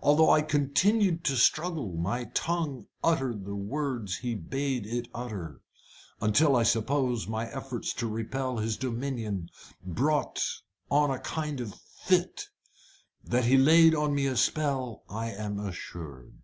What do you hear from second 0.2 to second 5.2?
I continued to struggle, my tongue uttered the words he bade it